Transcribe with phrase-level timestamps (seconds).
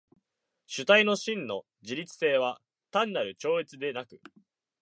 [0.65, 2.59] 主体の真の自律性は
[2.89, 4.19] 単なる超越でなく、